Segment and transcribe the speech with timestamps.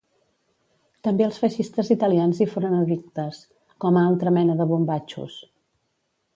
[1.07, 3.43] També els feixistes italians hi foren addictes,
[3.85, 5.41] com a altra mena de bombatxos